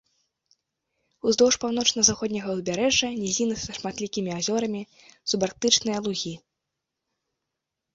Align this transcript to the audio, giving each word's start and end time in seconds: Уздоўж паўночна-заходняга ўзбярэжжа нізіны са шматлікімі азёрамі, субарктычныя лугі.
Уздоўж 1.31 1.55
паўночна-заходняга 1.65 2.49
ўзбярэжжа 2.57 3.07
нізіны 3.21 3.55
са 3.67 3.71
шматлікімі 3.79 4.31
азёрамі, 4.41 4.81
субарктычныя 5.29 5.97
лугі. 6.09 6.39